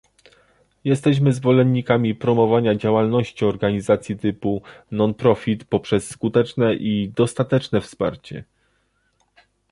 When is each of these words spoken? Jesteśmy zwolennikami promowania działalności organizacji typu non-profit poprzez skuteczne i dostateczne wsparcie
Jesteśmy 0.83 1.33
zwolennikami 1.33 2.15
promowania 2.15 2.75
działalności 2.75 3.45
organizacji 3.45 4.17
typu 4.17 4.61
non-profit 4.91 5.65
poprzez 5.65 6.09
skuteczne 6.09 6.75
i 6.75 7.09
dostateczne 7.15 7.81
wsparcie 7.81 8.43